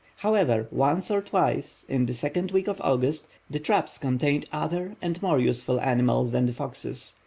[0.15, 5.21] However, once or twice in the second week in August, the traps contained other and
[5.21, 7.13] more useful animals than the foxes.